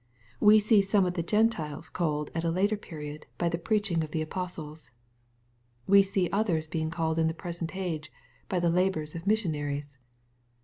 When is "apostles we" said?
4.23-6.01